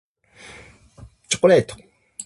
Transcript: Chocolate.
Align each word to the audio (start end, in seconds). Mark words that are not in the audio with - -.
Chocolate. 1.29 1.73